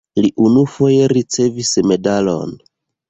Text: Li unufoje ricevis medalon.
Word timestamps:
Li 0.25 0.29
unufoje 0.45 1.09
ricevis 1.13 1.75
medalon. 1.93 2.57